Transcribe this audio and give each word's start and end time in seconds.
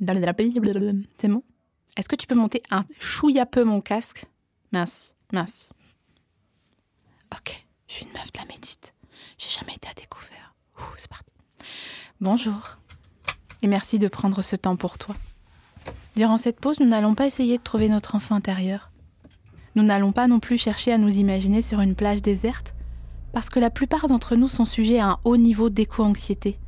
C'est 0.00 1.28
bon? 1.28 1.42
Est-ce 1.96 2.08
que 2.08 2.16
tu 2.16 2.26
peux 2.26 2.34
monter 2.34 2.62
un 2.70 2.84
chouïa 2.98 3.44
peu 3.44 3.64
mon 3.64 3.80
casque? 3.80 4.24
Merci, 4.72 5.12
merci. 5.32 5.68
Ok, 7.32 7.66
je 7.86 7.94
suis 7.94 8.06
une 8.06 8.12
meuf 8.12 8.32
de 8.32 8.38
la 8.38 8.46
médite. 8.46 8.94
J'ai 9.36 9.50
jamais 9.50 9.74
été 9.74 9.88
à 9.88 9.94
découvert. 9.94 10.54
Ouh, 10.78 10.82
c'est 10.96 11.10
parti. 11.10 11.30
Bonjour. 12.20 12.78
Et 13.62 13.66
merci 13.66 13.98
de 13.98 14.08
prendre 14.08 14.40
ce 14.42 14.56
temps 14.56 14.76
pour 14.76 14.96
toi. 14.96 15.14
Durant 16.16 16.38
cette 16.38 16.60
pause, 16.60 16.80
nous 16.80 16.88
n'allons 16.88 17.14
pas 17.14 17.26
essayer 17.26 17.58
de 17.58 17.62
trouver 17.62 17.88
notre 17.88 18.14
enfant 18.14 18.34
intérieur. 18.34 18.90
Nous 19.74 19.82
n'allons 19.82 20.12
pas 20.12 20.28
non 20.28 20.40
plus 20.40 20.58
chercher 20.58 20.92
à 20.92 20.98
nous 20.98 21.18
imaginer 21.18 21.62
sur 21.62 21.80
une 21.80 21.94
plage 21.94 22.22
déserte, 22.22 22.74
parce 23.32 23.50
que 23.50 23.60
la 23.60 23.70
plupart 23.70 24.08
d'entre 24.08 24.34
nous 24.34 24.48
sont 24.48 24.64
sujets 24.64 24.98
à 24.98 25.10
un 25.10 25.18
haut 25.24 25.36
niveau 25.36 25.68
d'éco-anxiété. 25.70 26.58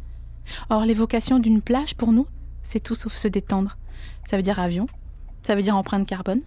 Or, 0.70 0.84
l'évocation 0.84 1.38
d'une 1.38 1.62
plage, 1.62 1.96
pour 1.96 2.12
nous, 2.12 2.26
c'est 2.62 2.80
tout 2.80 2.94
sauf 2.94 3.14
se 3.14 3.28
détendre. 3.28 3.76
Ça 4.28 4.36
veut 4.36 4.42
dire 4.42 4.60
avion, 4.60 4.86
ça 5.42 5.54
veut 5.54 5.62
dire 5.62 5.76
empreinte 5.76 6.06
carbone, 6.06 6.42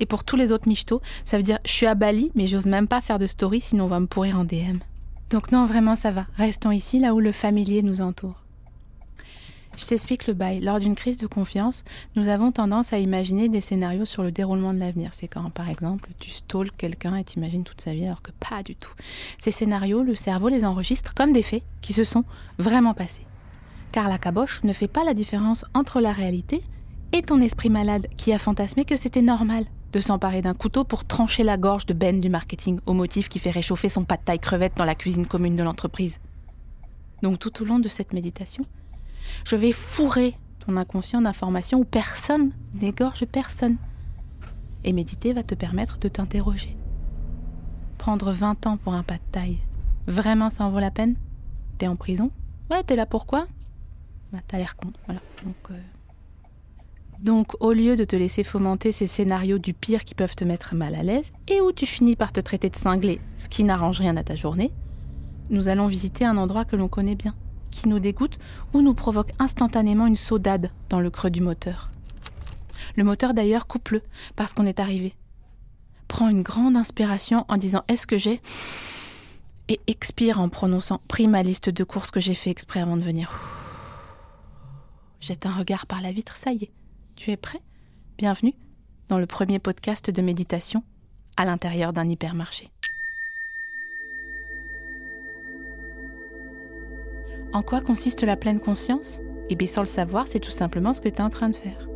et 0.00 0.06
pour 0.06 0.24
tous 0.24 0.36
les 0.36 0.50
autres 0.50 0.68
michetots, 0.68 1.02
ça 1.24 1.36
veut 1.36 1.42
dire 1.42 1.58
je 1.64 1.72
suis 1.72 1.86
à 1.86 1.94
Bali, 1.94 2.32
mais 2.34 2.46
j'ose 2.46 2.66
même 2.66 2.88
pas 2.88 3.00
faire 3.00 3.18
de 3.18 3.26
story 3.26 3.60
sinon 3.60 3.84
on 3.84 3.88
va 3.88 4.00
me 4.00 4.06
pourrir 4.06 4.38
en 4.38 4.44
DM. 4.44 4.78
Donc 5.28 5.52
non, 5.52 5.66
vraiment 5.66 5.94
ça 5.94 6.10
va. 6.10 6.26
Restons 6.36 6.72
ici 6.72 6.98
là 6.98 7.14
où 7.14 7.20
le 7.20 7.32
familier 7.32 7.82
nous 7.82 8.00
entoure. 8.00 8.42
Je 9.76 9.86
t'explique 9.86 10.26
le 10.26 10.34
bail. 10.34 10.60
Lors 10.60 10.80
d'une 10.80 10.96
crise 10.96 11.18
de 11.18 11.26
confiance, 11.26 11.84
nous 12.16 12.28
avons 12.28 12.50
tendance 12.50 12.92
à 12.92 12.98
imaginer 12.98 13.48
des 13.48 13.60
scénarios 13.60 14.04
sur 14.04 14.22
le 14.22 14.32
déroulement 14.32 14.74
de 14.74 14.78
l'avenir. 14.80 15.10
C'est 15.14 15.28
quand, 15.28 15.48
par 15.50 15.70
exemple, 15.70 16.10
tu 16.18 16.28
stalks 16.28 16.76
quelqu'un 16.76 17.16
et 17.16 17.24
t'imagines 17.24 17.62
toute 17.62 17.80
sa 17.80 17.94
vie, 17.94 18.04
alors 18.04 18.20
que 18.20 18.32
pas 18.32 18.62
du 18.62 18.74
tout. 18.74 18.92
Ces 19.38 19.52
scénarios, 19.52 20.02
le 20.02 20.14
cerveau 20.14 20.48
les 20.48 20.64
enregistre 20.64 21.14
comme 21.14 21.32
des 21.32 21.42
faits 21.42 21.62
qui 21.80 21.92
se 21.92 22.04
sont 22.04 22.24
vraiment 22.58 22.94
passés. 22.94 23.26
Car 23.92 24.08
la 24.08 24.18
caboche 24.18 24.62
ne 24.62 24.72
fait 24.72 24.88
pas 24.88 25.04
la 25.04 25.14
différence 25.14 25.64
entre 25.74 26.00
la 26.00 26.12
réalité 26.12 26.62
et 27.12 27.22
ton 27.22 27.40
esprit 27.40 27.70
malade 27.70 28.06
qui 28.16 28.32
a 28.32 28.38
fantasmé 28.38 28.84
que 28.84 28.96
c'était 28.96 29.22
normal 29.22 29.64
de 29.92 30.00
s'emparer 30.00 30.42
d'un 30.42 30.54
couteau 30.54 30.84
pour 30.84 31.04
trancher 31.04 31.42
la 31.42 31.56
gorge 31.56 31.86
de 31.86 31.94
Ben 31.94 32.20
du 32.20 32.28
marketing 32.28 32.78
au 32.86 32.92
motif 32.92 33.28
qui 33.28 33.40
fait 33.40 33.50
réchauffer 33.50 33.88
son 33.88 34.04
pas 34.04 34.16
de 34.16 34.22
taille 34.22 34.38
crevette 34.38 34.76
dans 34.76 34.84
la 34.84 34.94
cuisine 34.94 35.26
commune 35.26 35.56
de 35.56 35.64
l'entreprise. 35.64 36.18
Donc 37.22 37.40
tout 37.40 37.62
au 37.62 37.64
long 37.64 37.80
de 37.80 37.88
cette 37.88 38.12
méditation, 38.12 38.64
je 39.44 39.56
vais 39.56 39.72
fourrer 39.72 40.36
ton 40.64 40.76
inconscient 40.76 41.22
d'informations 41.22 41.80
où 41.80 41.84
personne 41.84 42.52
n'égorge 42.74 43.24
personne. 43.26 43.76
Et 44.84 44.92
méditer 44.92 45.32
va 45.32 45.42
te 45.42 45.54
permettre 45.54 45.98
de 45.98 46.08
t'interroger. 46.08 46.76
Prendre 47.98 48.30
20 48.30 48.66
ans 48.66 48.76
pour 48.76 48.94
un 48.94 49.02
pas 49.02 49.14
de 49.14 49.32
taille, 49.32 49.58
vraiment 50.06 50.48
ça 50.48 50.64
en 50.64 50.70
vaut 50.70 50.78
la 50.78 50.90
peine? 50.90 51.16
T'es 51.76 51.88
en 51.88 51.96
prison? 51.96 52.30
Ouais, 52.70 52.82
t'es 52.82 52.96
là 52.96 53.04
pourquoi? 53.04 53.46
Bah 54.32 54.38
t'as 54.46 54.58
l'air 54.58 54.76
con, 54.76 54.92
voilà. 55.06 55.20
Donc 55.44 55.56
euh, 55.70 55.80
donc, 57.20 57.52
au 57.60 57.72
lieu 57.72 57.96
de 57.96 58.04
te 58.04 58.16
laisser 58.16 58.44
fomenter 58.44 58.92
ces 58.92 59.06
scénarios 59.06 59.58
du 59.58 59.74
pire 59.74 60.06
qui 60.06 60.14
peuvent 60.14 60.34
te 60.34 60.44
mettre 60.44 60.74
mal 60.74 60.94
à 60.94 61.02
l'aise 61.02 61.32
et 61.48 61.60
où 61.60 61.70
tu 61.70 61.84
finis 61.84 62.16
par 62.16 62.32
te 62.32 62.40
traiter 62.40 62.70
de 62.70 62.76
cinglé, 62.76 63.20
ce 63.36 63.50
qui 63.50 63.62
n'arrange 63.62 63.98
rien 63.98 64.16
à 64.16 64.24
ta 64.24 64.36
journée, 64.36 64.70
nous 65.50 65.68
allons 65.68 65.86
visiter 65.86 66.24
un 66.24 66.38
endroit 66.38 66.64
que 66.64 66.76
l'on 66.76 66.88
connaît 66.88 67.16
bien, 67.16 67.34
qui 67.70 67.88
nous 67.88 67.98
dégoûte 67.98 68.38
ou 68.72 68.80
nous 68.80 68.94
provoque 68.94 69.32
instantanément 69.38 70.06
une 70.06 70.16
saudade 70.16 70.70
dans 70.88 71.00
le 71.00 71.10
creux 71.10 71.28
du 71.28 71.42
moteur. 71.42 71.90
Le 72.96 73.04
moteur 73.04 73.34
d'ailleurs 73.34 73.66
coupe-le 73.66 74.00
parce 74.34 74.54
qu'on 74.54 74.66
est 74.66 74.80
arrivé. 74.80 75.14
Prends 76.08 76.28
une 76.28 76.42
grande 76.42 76.76
inspiration 76.76 77.44
en 77.48 77.58
disant 77.58 77.84
Est-ce 77.88 78.06
que 78.06 78.18
j'ai? 78.18 78.40
Et 79.68 79.78
expire 79.86 80.40
en 80.40 80.48
prononçant 80.48 81.00
Pris 81.06 81.28
ma 81.28 81.42
liste 81.42 81.68
de 81.68 81.84
courses 81.84 82.10
que 82.10 82.18
j'ai 82.18 82.34
fait 82.34 82.50
exprès 82.50 82.80
avant 82.80 82.96
de 82.96 83.02
venir. 83.02 83.59
Jette 85.20 85.44
un 85.44 85.52
regard 85.52 85.86
par 85.86 86.00
la 86.00 86.12
vitre, 86.12 86.38
ça 86.38 86.50
y 86.50 86.64
est. 86.64 86.70
Tu 87.14 87.30
es 87.30 87.36
prêt? 87.36 87.60
Bienvenue 88.16 88.54
dans 89.08 89.18
le 89.18 89.26
premier 89.26 89.58
podcast 89.58 90.10
de 90.10 90.22
méditation 90.22 90.82
à 91.36 91.44
l'intérieur 91.44 91.92
d'un 91.92 92.08
hypermarché. 92.08 92.70
En 97.52 97.62
quoi 97.62 97.82
consiste 97.82 98.22
la 98.22 98.36
pleine 98.36 98.60
conscience? 98.60 99.20
Eh 99.50 99.56
bien, 99.56 99.66
sans 99.66 99.82
le 99.82 99.86
savoir, 99.86 100.26
c'est 100.26 100.40
tout 100.40 100.50
simplement 100.50 100.94
ce 100.94 101.02
que 101.02 101.10
tu 101.10 101.16
es 101.16 101.20
en 101.20 101.28
train 101.28 101.50
de 101.50 101.56
faire. 101.56 101.89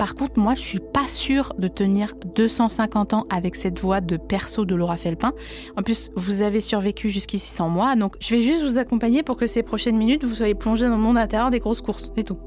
Par 0.00 0.14
contre, 0.14 0.38
moi, 0.38 0.54
je 0.54 0.62
suis 0.62 0.80
pas 0.80 1.08
sûre 1.08 1.52
de 1.58 1.68
tenir 1.68 2.14
250 2.34 3.12
ans 3.12 3.26
avec 3.28 3.54
cette 3.54 3.80
voix 3.80 4.00
de 4.00 4.16
perso 4.16 4.64
de 4.64 4.74
Laura 4.74 4.96
Felpin. 4.96 5.34
En 5.76 5.82
plus, 5.82 6.10
vous 6.16 6.40
avez 6.40 6.62
survécu 6.62 7.10
jusqu'ici 7.10 7.52
sans 7.52 7.68
moi, 7.68 7.96
donc 7.96 8.14
je 8.18 8.34
vais 8.34 8.40
juste 8.40 8.62
vous 8.62 8.78
accompagner 8.78 9.22
pour 9.22 9.36
que 9.36 9.46
ces 9.46 9.62
prochaines 9.62 9.98
minutes, 9.98 10.24
vous 10.24 10.36
soyez 10.36 10.54
plongés 10.54 10.86
dans 10.86 10.96
le 10.96 11.02
monde 11.02 11.18
intérieur 11.18 11.50
des 11.50 11.58
grosses 11.58 11.82
courses. 11.82 12.12
C'est 12.16 12.22
tout. 12.22 12.38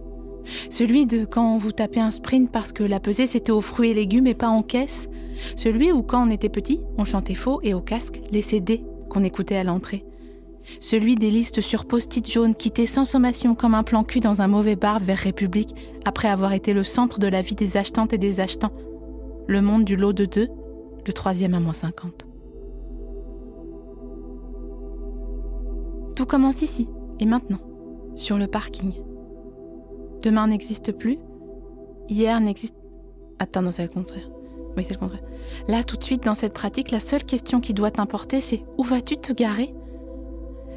Celui 0.72 1.06
de 1.06 1.26
quand 1.26 1.60
vous 1.60 1.72
tapez 1.72 2.00
un 2.00 2.10
sprint 2.10 2.52
parce 2.52 2.72
que 2.72 2.84
la 2.84 3.00
pesée 3.00 3.28
c'était 3.28 3.52
aux 3.52 3.62
fruits 3.62 3.92
et 3.92 3.94
légumes 3.94 4.26
et 4.26 4.34
pas 4.34 4.50
en 4.50 4.64
caisse. 4.64 5.08
Celui 5.56 5.92
où 5.92 6.02
quand 6.02 6.28
on 6.28 6.32
était 6.32 6.50
petit, 6.50 6.80
on 6.98 7.06
chantait 7.06 7.36
faux 7.36 7.60
et 7.62 7.76
au 7.76 7.82
casque 7.82 8.20
les 8.32 8.42
CD 8.42 8.84
qu'on 9.12 9.24
écoutait 9.24 9.58
à 9.58 9.64
l'entrée. 9.64 10.06
Celui 10.80 11.16
des 11.16 11.30
listes 11.30 11.62
sur 11.62 11.86
post-it 11.86 12.30
jaune 12.30 12.56
quitté 12.56 12.86
sans 12.86 13.06
sommation 13.06 13.56
comme 13.56 13.76
un 13.76 13.84
plan 13.84 14.04
cul 14.04 14.20
dans 14.20 14.42
un 14.42 14.48
mauvais 14.48 14.76
bar 14.76 15.00
vers 15.00 15.18
République 15.18 15.76
après 16.06 16.28
avoir 16.28 16.54
été 16.54 16.74
le 16.74 16.84
centre 16.84 17.20
de 17.20 17.28
la 17.28 17.42
vie 17.42 17.56
des 17.56 17.78
achetantes 17.78 18.14
et 18.14 18.18
des 18.18 18.40
achetants. 18.40 18.74
Le 19.48 19.62
monde 19.62 19.84
du 19.84 19.96
lot 19.96 20.14
de 20.14 20.26
deux, 20.26 20.50
le 21.06 21.14
troisième 21.14 21.54
à 21.54 21.60
moins 21.60 21.74
50. 21.74 22.28
Tout 26.16 26.26
commence 26.26 26.62
ici 26.62 26.88
et 27.20 27.26
maintenant, 27.26 27.60
sur 28.16 28.38
le 28.38 28.48
parking. 28.48 28.94
Demain 30.22 30.48
n'existe 30.48 30.92
plus. 30.92 31.18
Hier 32.08 32.40
n'existe. 32.40 32.76
Attends, 33.40 33.62
non, 33.62 33.72
c'est 33.72 33.84
le 33.84 33.90
contraire. 33.90 34.30
Oui, 34.78 34.84
c'est 34.84 34.94
le 34.94 35.00
contraire. 35.00 35.24
Là, 35.68 35.84
tout 35.84 35.98
de 35.98 36.04
suite, 36.04 36.24
dans 36.24 36.36
cette 36.36 36.54
pratique, 36.54 36.92
la 36.92 37.00
seule 37.00 37.24
question 37.24 37.60
qui 37.60 37.74
doit 37.74 37.92
t'importer, 37.92 38.42
c'est 38.42 38.64
où 38.78 38.84
vas-tu 38.84 39.18
te 39.18 39.34
garer? 39.34 39.74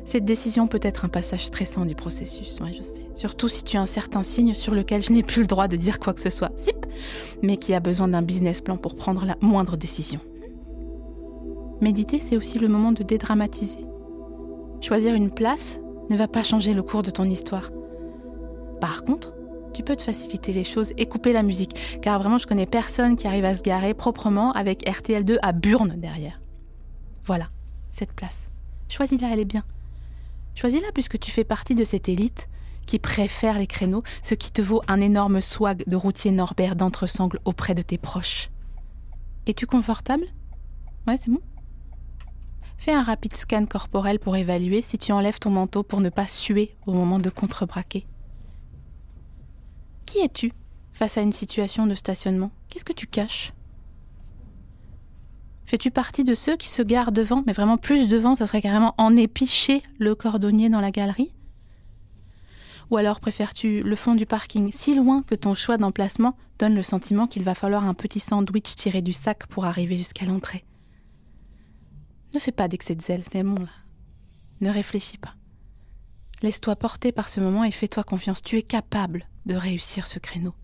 Cette 0.06 0.24
décision 0.24 0.68
peut 0.68 0.80
être 0.82 1.04
un 1.04 1.08
passage 1.08 1.46
stressant 1.46 1.84
du 1.84 1.96
processus, 1.96 2.58
oui, 2.62 2.72
je 2.78 2.82
sais. 2.82 3.04
Surtout 3.16 3.48
si 3.48 3.64
tu 3.64 3.76
as 3.76 3.82
un 3.82 3.86
certain 3.86 4.22
signe 4.22 4.54
sur 4.54 4.72
lequel 4.72 5.02
je 5.02 5.12
n'ai 5.12 5.24
plus 5.24 5.42
le 5.42 5.48
droit 5.48 5.66
de 5.66 5.76
dire 5.76 5.98
quoi 5.98 6.14
que 6.14 6.20
ce 6.20 6.30
soit, 6.30 6.52
zip, 6.60 6.86
mais 7.42 7.56
qui 7.56 7.74
a 7.74 7.80
besoin 7.80 8.06
d'un 8.06 8.22
business 8.22 8.60
plan 8.60 8.76
pour 8.76 8.94
prendre 8.94 9.24
la 9.24 9.36
moindre 9.40 9.76
décision. 9.76 10.20
Méditer, 11.80 12.20
c'est 12.20 12.36
aussi 12.36 12.60
le 12.60 12.68
moment 12.68 12.92
de 12.92 13.02
dédramatiser. 13.02 13.80
Choisir 14.80 15.12
une 15.12 15.30
place 15.30 15.80
ne 16.08 16.16
va 16.16 16.28
pas 16.28 16.44
changer 16.44 16.72
le 16.72 16.84
cours 16.84 17.02
de 17.02 17.10
ton 17.10 17.24
histoire. 17.24 17.72
Par 18.80 19.04
contre, 19.04 19.34
tu 19.74 19.82
peux 19.82 19.96
te 19.96 20.02
faciliter 20.02 20.52
les 20.52 20.64
choses 20.64 20.92
et 20.98 21.06
couper 21.06 21.32
la 21.32 21.42
musique, 21.42 22.00
car 22.00 22.20
vraiment 22.20 22.38
je 22.38 22.46
connais 22.46 22.66
personne 22.66 23.16
qui 23.16 23.26
arrive 23.26 23.44
à 23.44 23.56
se 23.56 23.62
garer 23.62 23.92
proprement 23.92 24.52
avec 24.52 24.86
RTL2 24.86 25.38
à 25.42 25.50
Burne 25.50 25.96
derrière. 25.98 26.40
Voilà, 27.24 27.48
cette 27.90 28.12
place. 28.12 28.50
Choisis-la, 28.88 29.32
elle 29.32 29.40
est 29.40 29.44
bien. 29.44 29.64
Choisis-la 30.56 30.90
puisque 30.90 31.18
tu 31.18 31.30
fais 31.30 31.44
partie 31.44 31.74
de 31.74 31.84
cette 31.84 32.08
élite 32.08 32.48
qui 32.86 32.98
préfère 32.98 33.58
les 33.58 33.66
créneaux, 33.66 34.02
ce 34.22 34.34
qui 34.34 34.50
te 34.50 34.62
vaut 34.62 34.82
un 34.88 35.00
énorme 35.00 35.40
swag 35.40 35.84
de 35.86 35.96
routier 35.96 36.30
Norbert 36.30 36.76
d'entresangle 36.76 37.40
auprès 37.44 37.74
de 37.74 37.82
tes 37.82 37.98
proches. 37.98 38.48
Es-tu 39.46 39.66
confortable? 39.66 40.24
Ouais, 41.06 41.16
c'est 41.16 41.30
bon. 41.30 41.40
Fais 42.78 42.92
un 42.92 43.02
rapide 43.02 43.36
scan 43.36 43.66
corporel 43.66 44.18
pour 44.18 44.36
évaluer 44.36 44.82
si 44.82 44.98
tu 44.98 45.12
enlèves 45.12 45.38
ton 45.38 45.50
manteau 45.50 45.82
pour 45.82 46.00
ne 46.00 46.08
pas 46.08 46.26
suer 46.26 46.74
au 46.86 46.92
moment 46.92 47.18
de 47.18 47.30
contrebraquer. 47.30 48.06
Qui 50.06 50.20
es-tu 50.20 50.52
face 50.92 51.18
à 51.18 51.22
une 51.22 51.32
situation 51.32 51.86
de 51.86 51.94
stationnement? 51.94 52.50
Qu'est-ce 52.68 52.84
que 52.84 52.92
tu 52.92 53.06
caches? 53.06 53.52
Fais-tu 55.66 55.90
partie 55.90 56.22
de 56.22 56.34
ceux 56.34 56.56
qui 56.56 56.68
se 56.68 56.82
garent 56.82 57.12
devant, 57.12 57.42
mais 57.46 57.52
vraiment 57.52 57.76
plus 57.76 58.06
devant, 58.06 58.36
ça 58.36 58.46
serait 58.46 58.62
carrément 58.62 58.94
en 58.98 59.16
épicher 59.16 59.82
le 59.98 60.14
cordonnier 60.14 60.68
dans 60.68 60.80
la 60.80 60.92
galerie? 60.92 61.34
Ou 62.90 62.96
alors 62.98 63.18
préfères-tu 63.18 63.82
le 63.82 63.96
fond 63.96 64.14
du 64.14 64.26
parking 64.26 64.70
si 64.70 64.94
loin 64.94 65.22
que 65.22 65.34
ton 65.34 65.56
choix 65.56 65.76
d'emplacement 65.76 66.36
donne 66.60 66.76
le 66.76 66.84
sentiment 66.84 67.26
qu'il 67.26 67.42
va 67.42 67.56
falloir 67.56 67.84
un 67.84 67.94
petit 67.94 68.20
sandwich 68.20 68.76
tiré 68.76 69.02
du 69.02 69.12
sac 69.12 69.46
pour 69.48 69.64
arriver 69.64 69.96
jusqu'à 69.96 70.24
l'entrée? 70.24 70.64
Ne 72.32 72.38
fais 72.38 72.52
pas 72.52 72.68
d'excès 72.68 72.94
de 72.94 73.02
zèle, 73.02 73.24
c'est 73.32 73.42
bon 73.42 73.60
là. 73.60 73.70
Ne 74.60 74.70
réfléchis 74.70 75.18
pas. 75.18 75.34
Laisse-toi 76.42 76.76
porter 76.76 77.10
par 77.10 77.28
ce 77.28 77.40
moment 77.40 77.64
et 77.64 77.72
fais-toi 77.72 78.04
confiance. 78.04 78.42
Tu 78.42 78.56
es 78.56 78.62
capable 78.62 79.26
de 79.46 79.56
réussir 79.56 80.06
ce 80.06 80.18
créneau. 80.20 80.54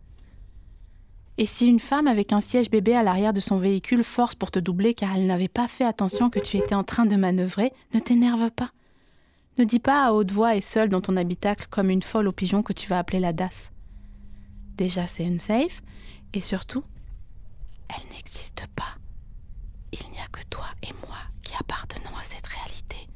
Et 1.39 1.47
si 1.47 1.67
une 1.67 1.81
femme 1.81 2.07
avec 2.07 2.33
un 2.33 2.41
siège 2.41 2.71
bébé 2.71 2.95
à 2.95 3.03
l'arrière 3.03 3.33
de 3.33 3.41
son 3.41 3.59
véhicule 3.59 4.05
force 4.05 4.35
pour 4.35 4.51
te 4.51 4.59
doubler 4.59 4.95
car 4.95 5.17
elle 5.17 5.27
n'avait 5.27 5.49
pas 5.49 5.69
fait 5.69 5.85
attention 5.85 6.29
que 6.29 6.41
tu 6.41 6.59
étais 6.59 6.75
en 6.75 6.85
train 6.85 7.07
de 7.07 7.17
manœuvrer, 7.17 7.73
ne 7.95 8.01
t'énerve 8.01 8.51
pas. 8.51 8.73
Ne 9.59 9.65
dis 9.65 9.79
pas 9.79 10.07
à 10.07 10.13
haute 10.13 10.31
voix 10.31 10.57
et 10.57 10.61
seule 10.61 10.89
dans 10.89 11.01
ton 11.01 11.17
habitacle 11.17 11.67
comme 11.71 11.91
une 11.91 12.03
folle 12.03 12.29
au 12.29 12.33
pigeon 12.33 12.63
que 12.63 12.73
tu 12.73 12.89
vas 12.89 12.99
appeler 12.99 13.21
la 13.21 13.33
DAS. 13.33 13.71
Déjà, 14.77 15.07
c'est 15.07 15.25
une 15.25 15.39
safe, 15.39 15.83
et 16.33 16.41
surtout, 16.41 16.83
elle 17.89 18.17
n'existe 18.17 18.67
pas. 18.75 18.97
Il 19.93 20.11
n'y 20.11 20.19
a 20.19 20.29
que 20.33 20.43
toi 20.49 20.65
et 20.83 20.93
moi 21.07 21.19
qui 21.43 21.55
appartenons 21.61 22.17
à 22.19 22.25
cette 22.25 22.47
réalité. 22.47 23.09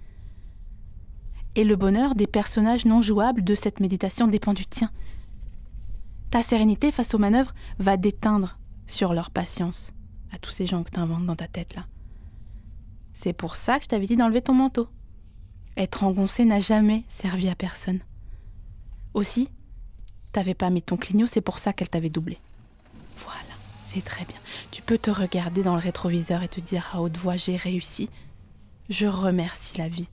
Et 1.54 1.64
le 1.64 1.76
bonheur 1.76 2.14
des 2.14 2.26
personnages 2.26 2.84
non 2.84 3.00
jouables 3.00 3.42
de 3.42 3.54
cette 3.54 3.80
méditation 3.80 4.28
dépend 4.28 4.52
du 4.52 4.66
tien. 4.66 4.90
Ta 6.30 6.42
sérénité 6.42 6.92
face 6.92 7.14
aux 7.14 7.18
manœuvres 7.18 7.54
va 7.78 7.96
déteindre 7.96 8.58
sur 8.86 9.12
leur 9.14 9.30
patience 9.30 9.92
à 10.32 10.38
tous 10.38 10.50
ces 10.50 10.66
gens 10.66 10.82
que 10.82 10.90
tu 10.90 11.00
inventes 11.00 11.26
dans 11.26 11.36
ta 11.36 11.48
tête 11.48 11.74
là. 11.74 11.86
C'est 13.12 13.32
pour 13.32 13.56
ça 13.56 13.78
que 13.78 13.84
je 13.84 13.88
t'avais 13.88 14.06
dit 14.06 14.16
d'enlever 14.16 14.42
ton 14.42 14.54
manteau. 14.54 14.88
Être 15.76 16.04
engoncé 16.04 16.44
n'a 16.44 16.60
jamais 16.60 17.04
servi 17.08 17.48
à 17.48 17.54
personne. 17.54 18.00
Aussi, 19.14 19.48
t'avais 20.32 20.54
pas 20.54 20.70
mis 20.70 20.82
ton 20.82 20.96
clignot, 20.96 21.26
c'est 21.26 21.40
pour 21.40 21.58
ça 21.58 21.72
qu'elle 21.72 21.88
t'avait 21.88 22.10
doublé. 22.10 22.38
Voilà, 23.24 23.54
c'est 23.86 24.04
très 24.04 24.24
bien. 24.24 24.36
Tu 24.70 24.82
peux 24.82 24.98
te 24.98 25.10
regarder 25.10 25.62
dans 25.62 25.74
le 25.74 25.80
rétroviseur 25.80 26.42
et 26.42 26.48
te 26.48 26.60
dire 26.60 26.90
à 26.92 27.00
haute 27.00 27.16
voix 27.16 27.36
j'ai 27.36 27.56
réussi. 27.56 28.10
Je 28.90 29.06
remercie 29.06 29.78
la 29.78 29.88
vie. 29.88 30.08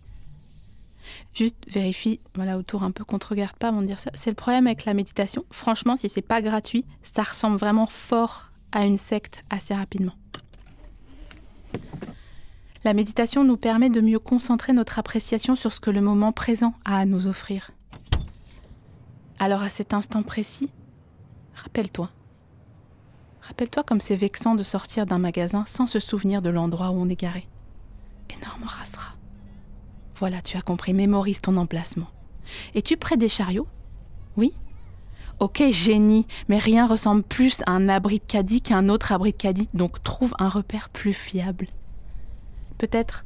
Juste 1.33 1.57
vérifie, 1.67 2.19
voilà, 2.35 2.57
autour 2.57 2.83
un 2.83 2.91
peu 2.91 3.03
qu'on 3.03 3.19
te 3.19 3.27
regarde 3.27 3.55
pas 3.57 3.69
avant 3.69 3.81
de 3.81 3.87
dire 3.87 3.99
ça. 3.99 4.11
C'est 4.13 4.29
le 4.29 4.35
problème 4.35 4.67
avec 4.67 4.85
la 4.85 4.93
méditation. 4.93 5.45
Franchement, 5.51 5.97
si 5.97 6.09
c'est 6.09 6.21
pas 6.21 6.41
gratuit, 6.41 6.85
ça 7.01 7.23
ressemble 7.23 7.57
vraiment 7.57 7.87
fort 7.87 8.49
à 8.71 8.85
une 8.85 8.97
secte 8.97 9.43
assez 9.49 9.73
rapidement. 9.73 10.13
La 12.83 12.93
méditation 12.93 13.45
nous 13.45 13.55
permet 13.55 13.89
de 13.89 14.01
mieux 14.01 14.19
concentrer 14.19 14.73
notre 14.73 14.99
appréciation 14.99 15.55
sur 15.55 15.71
ce 15.71 15.79
que 15.79 15.89
le 15.89 16.01
moment 16.01 16.33
présent 16.33 16.73
a 16.83 16.97
à 16.97 17.05
nous 17.05 17.27
offrir. 17.27 17.71
Alors 19.39 19.61
à 19.61 19.69
cet 19.69 19.93
instant 19.93 20.21
précis, 20.21 20.69
rappelle-toi. 21.55 22.09
Rappelle-toi 23.41 23.83
comme 23.83 24.01
c'est 24.01 24.15
vexant 24.15 24.55
de 24.55 24.63
sortir 24.63 25.05
d'un 25.05 25.17
magasin 25.17 25.63
sans 25.65 25.87
se 25.87 25.99
souvenir 25.99 26.41
de 26.41 26.49
l'endroit 26.49 26.89
où 26.91 26.95
on 26.95 27.09
est 27.09 27.19
garé. 27.19 27.47
Énorme 28.29 28.63
rassera. 28.63 29.15
Voilà, 30.17 30.41
tu 30.41 30.57
as 30.57 30.61
compris, 30.61 30.93
mémorise 30.93 31.41
ton 31.41 31.57
emplacement. 31.57 32.07
Es-tu 32.75 32.97
près 32.97 33.17
des 33.17 33.29
chariots? 33.29 33.67
Oui? 34.37 34.53
Ok, 35.39 35.63
génie, 35.71 36.27
mais 36.47 36.57
rien 36.59 36.87
ressemble 36.87 37.23
plus 37.23 37.61
à 37.65 37.71
un 37.71 37.89
abri 37.89 38.19
de 38.19 38.25
caddie 38.25 38.61
qu'à 38.61 38.77
un 38.77 38.89
autre 38.89 39.11
abri 39.11 39.31
de 39.31 39.37
caddie, 39.37 39.69
donc 39.73 40.03
trouve 40.03 40.33
un 40.39 40.49
repère 40.49 40.89
plus 40.89 41.13
fiable 41.13 41.67
peut-être. 42.83 43.25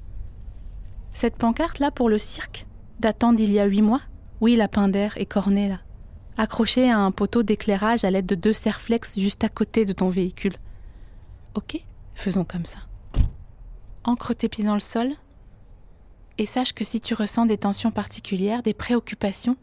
Cette 1.13 1.35
pancarte-là 1.35 1.89
pour 1.89 2.09
le 2.09 2.19
cirque, 2.19 2.67
datant 2.99 3.33
d'il 3.33 3.51
y 3.51 3.59
a 3.59 3.65
huit 3.65 3.81
mois? 3.81 4.01
Oui, 4.39 4.55
lapin 4.55 4.87
d'air 4.87 5.17
et 5.17 5.25
cornet 5.25 5.67
là. 5.67 5.79
Accrochée 6.37 6.91
à 6.91 6.99
un 6.99 7.09
poteau 7.09 7.41
d'éclairage 7.41 8.03
à 8.03 8.11
l'aide 8.11 8.27
de 8.27 8.35
deux 8.35 8.53
serflex 8.53 9.17
juste 9.17 9.43
à 9.43 9.49
côté 9.49 9.85
de 9.85 9.93
ton 9.93 10.09
véhicule. 10.09 10.57
Ok, 11.55 11.83
faisons 12.13 12.45
comme 12.45 12.65
ça. 12.65 12.77
Ancre 14.03 14.35
tes 14.35 14.47
pieds 14.47 14.63
dans 14.63 14.75
le 14.75 14.79
sol? 14.79 15.13
Et 16.37 16.45
sache 16.45 16.73
que 16.73 16.83
si 16.83 16.99
tu 16.99 17.13
ressens 17.13 17.45
des 17.45 17.57
tensions 17.57 17.91
particulières, 17.91 18.63
des 18.63 18.73
préoccupations, 18.73 19.57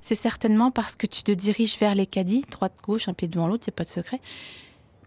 c'est 0.00 0.14
certainement 0.14 0.70
parce 0.70 0.96
que 0.96 1.06
tu 1.06 1.22
te 1.22 1.32
diriges 1.32 1.78
vers 1.78 1.94
les 1.94 2.06
caddies, 2.06 2.44
droite-gauche, 2.50 3.08
un 3.08 3.14
pied 3.14 3.28
devant 3.28 3.48
l'autre, 3.48 3.64
il 3.66 3.70
n'y 3.70 3.74
a 3.74 3.78
pas 3.78 3.84
de 3.84 3.88
secret, 3.88 4.20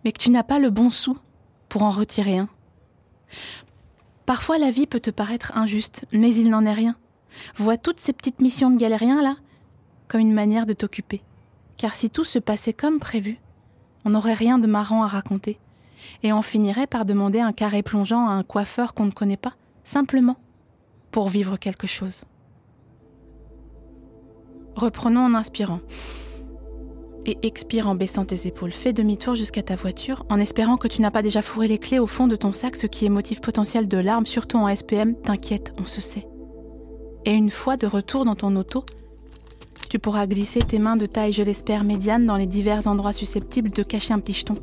mais 0.03 0.11
que 0.11 0.19
tu 0.19 0.29
n'as 0.29 0.43
pas 0.43 0.59
le 0.59 0.69
bon 0.69 0.89
sou 0.89 1.17
pour 1.69 1.83
en 1.83 1.91
retirer 1.91 2.37
un. 2.37 2.49
Parfois 4.25 4.57
la 4.57 4.71
vie 4.71 4.87
peut 4.87 4.99
te 4.99 5.09
paraître 5.09 5.55
injuste, 5.57 6.05
mais 6.11 6.35
il 6.35 6.49
n'en 6.49 6.65
est 6.65 6.73
rien. 6.73 6.95
Vois 7.55 7.77
toutes 7.77 7.99
ces 7.99 8.13
petites 8.13 8.41
missions 8.41 8.69
de 8.69 8.77
galériens 8.77 9.21
là 9.21 9.35
comme 10.07 10.21
une 10.21 10.33
manière 10.33 10.65
de 10.65 10.73
t'occuper. 10.73 11.21
Car 11.77 11.95
si 11.95 12.09
tout 12.09 12.25
se 12.25 12.39
passait 12.39 12.73
comme 12.73 12.99
prévu, 12.99 13.39
on 14.03 14.09
n'aurait 14.09 14.33
rien 14.33 14.57
de 14.57 14.67
marrant 14.67 15.03
à 15.03 15.07
raconter. 15.07 15.59
Et 16.23 16.33
on 16.33 16.41
finirait 16.41 16.87
par 16.87 17.05
demander 17.05 17.39
un 17.39 17.53
carré 17.53 17.83
plongeant 17.83 18.27
à 18.27 18.33
un 18.33 18.43
coiffeur 18.43 18.93
qu'on 18.93 19.05
ne 19.05 19.11
connaît 19.11 19.37
pas, 19.37 19.53
simplement, 19.83 20.37
pour 21.11 21.27
vivre 21.29 21.57
quelque 21.57 21.87
chose. 21.87 22.23
Reprenons 24.75 25.25
en 25.25 25.33
inspirant 25.33 25.81
et 27.25 27.37
expire 27.43 27.87
en 27.87 27.95
baissant 27.95 28.25
tes 28.25 28.47
épaules. 28.47 28.71
Fais 28.71 28.93
demi-tour 28.93 29.35
jusqu'à 29.35 29.61
ta 29.61 29.75
voiture 29.75 30.25
en 30.29 30.39
espérant 30.39 30.77
que 30.77 30.87
tu 30.87 31.01
n'as 31.01 31.11
pas 31.11 31.21
déjà 31.21 31.41
fourré 31.41 31.67
les 31.67 31.77
clés 31.77 31.99
au 31.99 32.07
fond 32.07 32.27
de 32.27 32.35
ton 32.35 32.53
sac, 32.53 32.75
ce 32.75 32.87
qui 32.87 33.05
est 33.05 33.09
motif 33.09 33.41
potentiel 33.41 33.87
de 33.87 33.97
larmes, 33.97 34.25
surtout 34.25 34.57
en 34.57 34.73
SPM. 34.73 35.15
T'inquiète, 35.15 35.73
on 35.79 35.85
se 35.85 36.01
sait. 36.01 36.27
Et 37.25 37.33
une 37.33 37.49
fois 37.49 37.75
de 37.75 37.87
retour 37.87 38.23
dans 38.23 38.35
ton 38.35 38.55
auto, 38.55 38.85
tu 39.89 39.99
pourras 39.99 40.27
glisser 40.27 40.59
tes 40.59 40.79
mains 40.79 40.95
de 40.95 41.07
taille, 41.07 41.33
je 41.33 41.43
l'espère, 41.43 41.83
médiane 41.83 42.25
dans 42.25 42.37
les 42.37 42.47
divers 42.47 42.87
endroits 42.87 43.13
susceptibles 43.13 43.71
de 43.71 43.83
cacher 43.83 44.13
un 44.13 44.19
petit 44.19 44.33
jeton. 44.33 44.55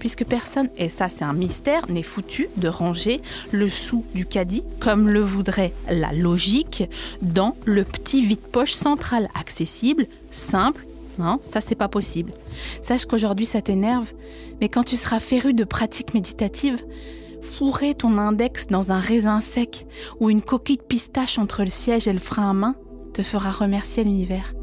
Puisque 0.00 0.24
personne, 0.24 0.68
et 0.76 0.88
ça 0.88 1.08
c'est 1.08 1.24
un 1.24 1.34
mystère, 1.34 1.88
n'est 1.88 2.02
foutu 2.02 2.48
de 2.56 2.68
ranger 2.68 3.20
le 3.52 3.68
sou 3.68 4.04
du 4.14 4.26
caddie, 4.26 4.64
comme 4.80 5.08
le 5.08 5.20
voudrait 5.20 5.72
la 5.88 6.12
logique, 6.12 6.88
dans 7.22 7.54
le 7.66 7.84
petit 7.84 8.26
vide-poche 8.26 8.72
central 8.72 9.28
accessible, 9.38 10.06
simple 10.30 10.86
non, 11.18 11.38
ça 11.42 11.60
c'est 11.60 11.74
pas 11.74 11.88
possible. 11.88 12.32
Sache 12.80 13.04
qu'aujourd'hui 13.04 13.44
ça 13.44 13.60
t'énerve, 13.60 14.10
mais 14.60 14.70
quand 14.70 14.84
tu 14.84 14.96
seras 14.96 15.20
féru 15.20 15.52
de 15.52 15.64
pratiques 15.64 16.14
méditatives, 16.14 16.82
fourrer 17.42 17.94
ton 17.94 18.16
index 18.16 18.68
dans 18.68 18.90
un 18.90 19.00
raisin 19.00 19.42
sec 19.42 19.86
ou 20.18 20.30
une 20.30 20.40
coquille 20.40 20.78
de 20.78 20.82
pistache 20.82 21.38
entre 21.38 21.62
le 21.62 21.70
siège 21.70 22.08
et 22.08 22.12
le 22.12 22.18
frein 22.18 22.50
à 22.50 22.54
main 22.54 22.74
te 23.12 23.22
fera 23.22 23.50
remercier 23.50 24.02
l'univers. 24.02 24.54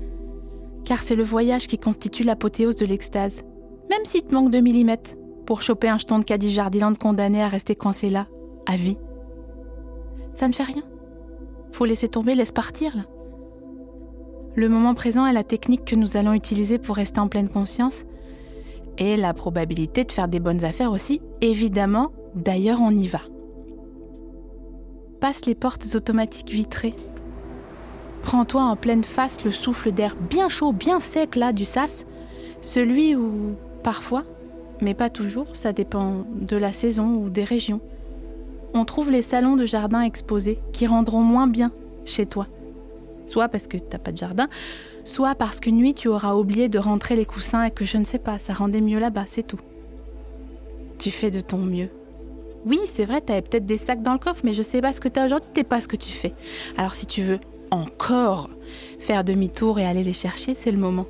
Car 0.84 1.00
c'est 1.00 1.16
le 1.16 1.24
voyage 1.24 1.68
qui 1.68 1.78
constitue 1.78 2.24
l'apothéose 2.24 2.78
de 2.78 2.86
l'extase. 2.86 3.44
Même 3.90 4.06
si 4.06 4.24
te 4.24 4.34
manque 4.34 4.52
2 4.52 4.62
mm 4.62 4.96
pour 5.48 5.62
choper 5.62 5.88
un 5.88 5.98
jeton 5.98 6.20
de 6.20 6.26
caddie 6.26 6.52
Jardiland 6.52 6.94
condamné 6.94 7.42
à 7.42 7.48
rester 7.48 7.74
coincé 7.74 8.10
là, 8.10 8.28
à 8.68 8.76
vie. 8.76 8.98
Ça 10.34 10.48
ne 10.48 10.54
fait 10.54 10.64
rien. 10.64 10.84
Faut 11.72 11.86
laisser 11.86 12.10
tomber, 12.10 12.36
laisse 12.36 12.52
partir 12.52 12.96
là. 12.96 13.04
Le 14.56 14.68
moment 14.68 14.94
présent 14.94 15.26
est 15.26 15.34
la 15.34 15.46
technique 15.46 15.86
que 15.86 15.96
nous 15.96 16.18
allons 16.18 16.34
utiliser 16.34 16.78
pour 16.80 16.98
rester 16.98 17.22
en 17.22 17.30
pleine 17.30 17.48
conscience. 17.48 18.04
Et 18.98 19.16
la 19.16 19.34
probabilité 19.34 20.04
de 20.04 20.12
faire 20.12 20.28
des 20.28 20.40
bonnes 20.40 20.66
affaires 20.66 20.92
aussi, 20.92 21.22
évidemment, 21.40 22.12
d'ailleurs 22.36 22.82
on 22.82 22.92
y 22.92 23.08
va. 23.08 23.22
Passe 25.22 25.46
les 25.46 25.56
portes 25.56 25.88
automatiques 25.96 26.50
vitrées. 26.50 26.96
Prends-toi 28.24 28.64
en 28.64 28.76
pleine 28.76 29.06
face 29.06 29.46
le 29.46 29.52
souffle 29.52 29.94
d'air 29.94 30.16
bien 30.30 30.50
chaud, 30.50 30.74
bien 30.74 31.00
sec 31.00 31.38
là 31.38 31.54
du 31.54 31.64
sas, 31.64 32.06
celui 32.60 33.16
où, 33.16 33.56
parfois, 33.82 34.26
mais 34.82 34.94
pas 34.94 35.10
toujours, 35.10 35.56
ça 35.56 35.74
dépend 35.74 36.26
de 36.34 36.58
la 36.58 36.74
saison 36.74 37.16
ou 37.16 37.30
des 37.30 37.44
régions, 37.44 37.82
on 38.74 38.86
trouve 38.86 39.12
les 39.12 39.22
salons 39.22 39.56
de 39.56 39.66
jardin 39.66 40.02
exposés 40.02 40.60
qui 40.74 40.88
rendront 40.88 41.22
moins 41.22 41.48
bien 41.48 41.72
chez 42.06 42.26
toi 42.26 42.48
soit 43.28 43.50
parce 43.50 43.68
que 43.68 43.78
t'as 43.78 44.00
pas 44.00 44.12
de 44.12 44.18
jardin, 44.18 44.48
soit 45.04 45.36
parce 45.36 45.60
qu'une 45.60 45.78
nuit 45.78 45.94
tu 45.94 46.08
auras 46.08 46.34
oublié 46.34 46.70
de 46.70 46.80
rentrer 46.80 47.16
les 47.16 47.26
coussins 47.26 47.64
et 47.64 47.72
que 47.72 47.86
je 47.86 47.98
ne 47.98 48.06
sais 48.06 48.20
pas, 48.20 48.40
ça 48.40 48.54
rendait 48.54 48.82
mieux 48.82 49.00
là-bas, 49.00 49.26
c'est 49.28 49.46
tout. 49.46 49.60
Tu 50.98 51.12
fais 51.12 51.30
de 51.30 51.42
ton 51.42 51.58
mieux. 51.58 51.90
Oui, 52.66 52.80
c'est 52.94 53.06
vrai, 53.06 53.22
t'avais 53.22 53.44
peut-être 53.44 53.66
des 53.66 53.78
sacs 53.78 54.02
dans 54.02 54.14
le 54.14 54.20
coffre, 54.20 54.42
mais 54.44 54.54
je 54.54 54.64
sais 54.64 54.82
pas 54.82 54.94
ce 54.94 55.00
que 55.00 55.08
t'as 55.08 55.26
aujourd'hui, 55.26 55.52
t'es 55.54 55.64
pas 55.64 55.80
ce 55.80 55.88
que 55.88 55.96
tu 55.96 56.10
fais. 56.10 56.34
Alors 56.78 56.96
si 56.96 57.06
tu 57.06 57.22
veux 57.22 57.40
encore 57.70 58.50
faire 59.00 59.24
demi-tour 59.24 59.80
et 59.80 59.86
aller 59.86 60.04
les 60.04 60.14
chercher, 60.14 60.56
c'est 60.56 60.72
le 60.72 60.78
moment. 60.78 61.06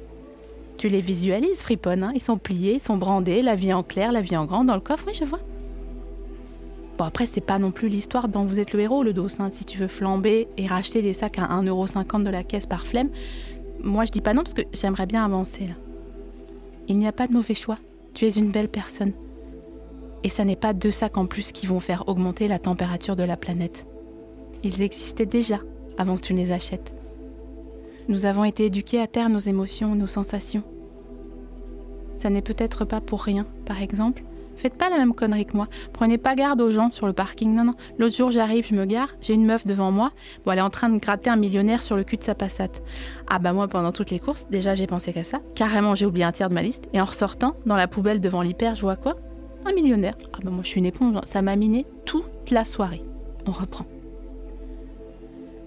Tu 0.77 0.89
les 0.89 1.01
visualises, 1.01 1.61
friponne, 1.61 2.03
hein 2.03 2.11
ils 2.13 2.21
sont 2.21 2.37
pliés, 2.37 2.75
ils 2.75 2.81
sont 2.81 2.97
brandés, 2.97 3.41
la 3.41 3.55
vie 3.55 3.73
en 3.73 3.83
clair, 3.83 4.11
la 4.11 4.21
vie 4.21 4.37
en 4.37 4.45
grand 4.45 4.63
dans 4.63 4.75
le 4.75 4.81
coffre, 4.81 5.05
oui, 5.07 5.13
je 5.19 5.25
vois. 5.25 5.39
Bon, 6.97 7.05
après, 7.05 7.25
c'est 7.25 7.41
pas 7.41 7.59
non 7.59 7.71
plus 7.71 7.89
l'histoire 7.89 8.27
dont 8.27 8.45
vous 8.45 8.59
êtes 8.59 8.73
le 8.73 8.79
héros, 8.79 9.03
le 9.03 9.13
dos. 9.13 9.27
Hein. 9.39 9.49
Si 9.51 9.65
tu 9.65 9.77
veux 9.77 9.87
flamber 9.87 10.47
et 10.57 10.65
racheter 10.65 11.01
des 11.01 11.13
sacs 11.13 11.37
à 11.37 11.47
1,50€ 11.47 12.23
de 12.23 12.29
la 12.29 12.43
caisse 12.43 12.65
par 12.65 12.87
flemme, 12.87 13.09
moi 13.83 14.05
je 14.05 14.11
dis 14.11 14.21
pas 14.21 14.33
non 14.33 14.41
parce 14.43 14.55
que 14.55 14.63
j'aimerais 14.73 15.05
bien 15.05 15.23
avancer 15.23 15.67
là. 15.67 15.75
Il 16.87 16.97
n'y 16.97 17.07
a 17.07 17.11
pas 17.11 17.27
de 17.27 17.33
mauvais 17.33 17.53
choix. 17.53 17.77
Tu 18.13 18.25
es 18.25 18.31
une 18.31 18.49
belle 18.49 18.69
personne. 18.69 19.13
Et 20.23 20.29
ça 20.29 20.43
n'est 20.45 20.55
pas 20.55 20.73
deux 20.73 20.91
sacs 20.91 21.17
en 21.17 21.27
plus 21.27 21.51
qui 21.51 21.67
vont 21.67 21.79
faire 21.79 22.07
augmenter 22.07 22.47
la 22.47 22.57
température 22.57 23.15
de 23.15 23.23
la 23.23 23.37
planète. 23.37 23.85
Ils 24.63 24.81
existaient 24.81 25.27
déjà 25.27 25.59
avant 25.97 26.15
que 26.17 26.21
tu 26.21 26.33
ne 26.33 26.39
les 26.39 26.51
achètes. 26.51 26.96
Nous 28.07 28.25
avons 28.25 28.43
été 28.43 28.65
éduqués 28.65 29.01
à 29.01 29.07
taire 29.07 29.29
nos 29.29 29.39
émotions, 29.39 29.95
nos 29.95 30.07
sensations. 30.07 30.63
Ça 32.15 32.29
n'est 32.29 32.41
peut-être 32.41 32.85
pas 32.85 33.01
pour 33.01 33.21
rien, 33.21 33.45
par 33.65 33.81
exemple, 33.81 34.23
Faites 34.57 34.73
pas 34.73 34.89
la 34.89 34.97
même 34.97 35.13
connerie 35.13 35.45
que 35.45 35.55
moi. 35.55 35.67
Prenez 35.93 36.17
pas 36.17 36.33
garde 36.33 36.59
aux 36.61 36.71
gens 36.71 36.89
sur 36.89 37.05
le 37.05 37.13
parking. 37.13 37.53
Non, 37.53 37.63
non. 37.63 37.75
L'autre 37.99 38.15
jour, 38.15 38.31
j'arrive, 38.31 38.65
je 38.67 38.73
me 38.73 38.85
gare, 38.85 39.09
j'ai 39.21 39.35
une 39.35 39.45
meuf 39.45 39.67
devant 39.67 39.91
moi. 39.91 40.11
Bon, 40.43 40.51
elle 40.51 40.57
est 40.57 40.63
en 40.63 40.71
train 40.71 40.89
de 40.89 40.97
gratter 40.97 41.29
un 41.29 41.35
millionnaire 41.35 41.83
sur 41.83 41.95
le 41.95 42.03
cul 42.03 42.17
de 42.17 42.23
sa 42.23 42.33
passate. 42.33 42.81
Ah 43.27 43.37
bah 43.37 43.53
moi, 43.53 43.67
pendant 43.67 43.91
toutes 43.91 44.09
les 44.09 44.19
courses, 44.19 44.47
déjà 44.49 44.73
j'ai 44.73 44.87
pensé 44.87 45.13
qu'à 45.13 45.23
ça. 45.23 45.41
Carrément, 45.53 45.93
j'ai 45.93 46.07
oublié 46.07 46.25
un 46.25 46.31
tiers 46.31 46.49
de 46.49 46.55
ma 46.55 46.63
liste. 46.63 46.89
Et 46.93 46.99
en 46.99 47.05
ressortant, 47.05 47.55
dans 47.67 47.75
la 47.75 47.87
poubelle 47.87 48.19
devant 48.19 48.41
l'hyper, 48.41 48.73
je 48.73 48.81
vois 48.81 48.95
quoi? 48.95 49.17
Un 49.65 49.73
millionnaire. 49.73 50.17
Ah 50.33 50.39
bah 50.43 50.49
moi, 50.49 50.61
je 50.63 50.69
suis 50.69 50.79
une 50.79 50.87
éponge. 50.87 51.15
Ça 51.25 51.43
m'a 51.43 51.55
miné 51.55 51.85
toute 52.05 52.49
la 52.49 52.65
soirée. 52.65 53.03
On 53.45 53.51
reprend. 53.51 53.85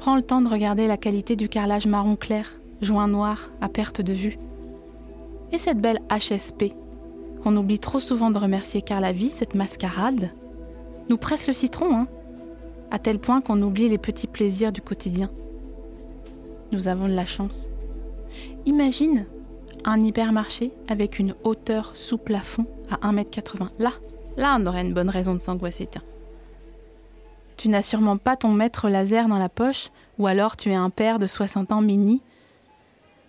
Prends 0.01 0.17
le 0.17 0.23
temps 0.23 0.41
de 0.41 0.49
regarder 0.49 0.87
la 0.87 0.97
qualité 0.97 1.37
du 1.37 1.51
carrelage 1.51 1.87
marron 1.87 2.17
clair, 2.17 2.59
joint 2.81 3.07
noir, 3.07 3.51
à 3.61 3.69
perte 3.69 4.01
de 4.01 4.15
vue. 4.15 4.39
Et 5.53 5.59
cette 5.59 5.79
belle 5.79 6.01
HSP 6.09 6.73
qu'on 7.43 7.55
oublie 7.55 7.79
trop 7.79 8.01
souvent 8.01 8.31
de 8.31 8.39
remercier 8.39 8.81
car 8.81 9.03
la 9.03 9.13
vie, 9.13 9.31
cette 9.31 9.55
mascarade, 9.55 10.31
nous 11.11 11.19
presse 11.19 11.47
le 11.47 11.53
citron, 11.53 11.95
hein, 11.95 12.07
à 12.91 12.99
tel 12.99 13.19
point 13.19 13.43
qu'on 13.43 13.61
oublie 13.61 13.91
les 13.91 13.99
petits 13.99 14.27
plaisirs 14.27 14.73
du 14.73 14.81
quotidien. 14.81 15.31
Nous 16.73 16.89
avons 16.89 17.07
de 17.07 17.13
la 17.13 17.27
chance. 17.27 17.69
Imagine 18.65 19.27
un 19.85 20.03
hypermarché 20.03 20.73
avec 20.89 21.19
une 21.19 21.35
hauteur 21.45 21.91
sous 21.93 22.17
plafond 22.17 22.65
à 22.91 23.13
1m80. 23.13 23.69
Là, 23.79 23.93
là, 24.39 24.57
on 24.59 24.65
aurait 24.65 24.81
une 24.81 24.95
bonne 24.95 25.11
raison 25.11 25.35
de 25.35 25.41
s'angoisser, 25.41 25.89
tiens. 25.91 26.03
Tu 27.61 27.69
n'as 27.69 27.83
sûrement 27.83 28.17
pas 28.17 28.37
ton 28.37 28.55
maître 28.55 28.89
laser 28.89 29.29
dans 29.29 29.37
la 29.37 29.51
poche, 29.51 29.91
ou 30.17 30.27
alors 30.27 30.57
tu 30.57 30.71
es 30.71 30.75
un 30.75 30.89
père 30.89 31.19
de 31.19 31.27
60 31.27 31.73
ans 31.73 31.83
mini. 31.83 32.23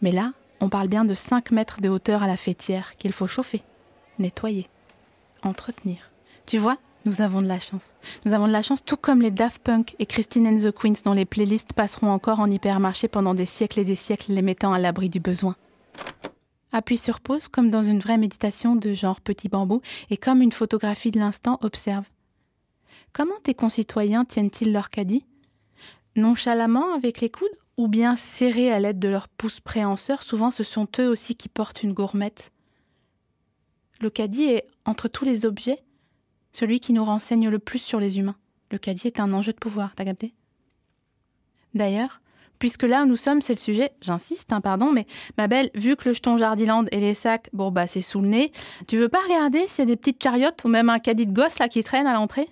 Mais 0.02 0.14
là, 0.14 0.32
on 0.62 0.70
parle 0.70 0.88
bien 0.88 1.04
de 1.04 1.14
5 1.14 1.52
mètres 1.52 1.82
de 1.82 1.90
hauteur 1.90 2.24
à 2.24 2.28
la 2.28 2.38
fêtière 2.38 2.96
qu'il 2.96 3.12
faut 3.12 3.28
chauffer 3.28 3.62
nettoyer, 4.20 4.70
entretenir. 5.44 6.12
Tu 6.46 6.58
vois, 6.58 6.78
nous 7.04 7.22
avons 7.22 7.42
de 7.42 7.48
la 7.48 7.60
chance. 7.60 7.94
Nous 8.24 8.32
avons 8.32 8.48
de 8.48 8.54
la 8.54 8.62
chance, 8.62 8.86
tout 8.86 8.96
comme 8.96 9.22
les 9.22 9.32
Daft 9.32 9.62
Punk 9.62 9.98
et 10.00 10.06
Christine 10.06 10.48
and 10.48 10.60
the 10.60 10.72
Queens, 10.72 11.04
dont 11.04 11.12
les 11.12 11.26
playlists 11.26 11.74
passeront 11.74 12.10
encore 12.10 12.40
en 12.40 12.50
hypermarché 12.50 13.10
pendant 13.10 13.34
des 13.34 13.46
siècles 13.46 13.82
et 13.82 13.86
des 13.86 13.98
siècles, 13.98 14.32
les 14.32 14.42
mettant 14.42 14.72
à 14.72 14.80
l'abri 14.80 15.10
du 15.10 15.20
besoin. 15.20 15.58
Appuie 16.72 16.98
sur 16.98 17.20
pause, 17.20 17.50
comme 17.50 17.70
dans 17.70 17.84
une 17.84 18.00
vraie 18.00 18.18
méditation 18.18 18.78
de 18.78 18.94
genre 18.94 19.20
petit 19.20 19.50
bambou, 19.50 19.82
et 20.10 20.16
comme 20.16 20.42
une 20.42 20.54
photographie 20.54 21.12
de 21.12 21.20
l'instant, 21.20 21.60
observe. 21.64 22.06
Comment 23.14 23.40
tes 23.44 23.54
concitoyens 23.54 24.26
tiennent-ils 24.26 24.72
leur 24.72 24.90
caddie? 24.90 25.26
Nonchalamment 26.16 26.94
avec 26.94 27.22
les 27.22 27.30
coudes 27.30 27.50
ou 27.78 27.88
bien 27.88 28.16
serrés 28.16 28.72
à 28.72 28.80
l'aide 28.80 29.00
de 29.00 29.10
leurs 29.10 29.28
pouces 29.28 29.60
préhenseurs 29.60 30.24
Souvent, 30.24 30.52
ce 30.52 30.64
sont 30.64 30.88
eux 31.00 31.08
aussi 31.08 31.36
qui 31.36 31.50
portent 31.50 31.84
une 31.84 31.94
gourmette? 31.94 32.52
Le 34.00 34.10
caddie 34.10 34.46
est, 34.46 34.68
entre 34.86 35.08
tous 35.08 35.26
les 35.26 35.46
objets, 35.46 35.84
celui 36.54 36.80
qui 36.80 36.94
nous 36.94 37.06
renseigne 37.06 37.50
le 37.50 37.60
plus 37.60 37.80
sur 37.80 38.00
les 38.00 38.18
humains. 38.18 38.36
Le 38.72 38.78
caddie 38.78 39.08
est 39.08 39.20
un 39.20 39.34
enjeu 39.34 39.52
de 39.52 39.58
pouvoir, 39.58 39.94
t'as 39.96 40.06
capté? 40.06 40.34
D'ailleurs, 41.74 42.22
puisque 42.60 42.84
là 42.84 43.04
où 43.04 43.06
nous 43.06 43.16
sommes, 43.16 43.42
c'est 43.42 43.54
le 43.54 43.60
sujet, 43.60 43.92
j'insiste, 44.02 44.54
hein, 44.54 44.62
pardon, 44.62 44.92
mais 44.92 45.06
ma 45.38 45.48
belle, 45.48 45.70
vu 45.76 45.96
que 45.96 46.10
le 46.10 46.16
jeton 46.16 46.38
Jardiland 46.38 46.86
et 46.92 47.00
les 47.00 47.14
sacs, 47.14 47.50
bon 47.54 47.72
bah 47.72 47.88
c'est 47.88 48.02
sous 48.02 48.22
le 48.22 48.28
nez, 48.28 48.52
tu 48.88 48.98
veux 48.98 49.10
pas 49.10 49.22
regarder 49.22 49.68
s'il 49.68 49.80
y 49.80 49.82
a 49.84 49.86
des 49.86 49.98
petites 49.98 50.22
chariotes 50.22 50.64
ou 50.64 50.68
même 50.68 50.90
un 50.90 51.00
caddie 51.00 51.26
de 51.26 51.34
gosse 51.34 51.60
là 51.60 51.68
qui 51.68 51.84
traîne 51.84 52.08
à 52.08 52.14
l'entrée? 52.14 52.50